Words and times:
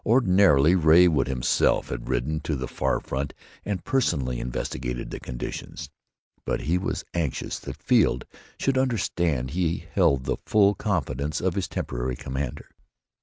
Ordinarily 0.03 0.73
Ray 0.73 1.07
would 1.07 1.27
himself 1.27 1.89
have 1.89 2.09
ridden 2.09 2.39
to 2.39 2.55
the 2.55 2.67
far 2.67 2.99
front 2.99 3.35
and 3.63 3.85
personally 3.85 4.39
investigated 4.39 5.11
the 5.11 5.19
conditions, 5.19 5.91
but 6.43 6.61
he 6.61 6.79
was 6.79 7.05
anxious 7.13 7.59
that 7.59 7.83
Field 7.83 8.25
should 8.59 8.79
understand 8.79 9.51
he 9.51 9.85
held 9.93 10.23
the 10.23 10.37
full 10.43 10.73
confidence 10.73 11.39
of 11.39 11.53
his 11.53 11.67
temporary 11.67 12.15
commander. 12.15 12.71